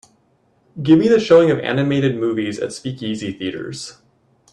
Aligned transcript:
Give 0.81 0.97
me 0.97 1.07
the 1.09 1.19
showing 1.19 1.51
of 1.51 1.59
animated 1.59 2.17
movies 2.17 2.57
at 2.57 2.73
Speakeasy 2.73 3.31
Theaters 3.33 3.97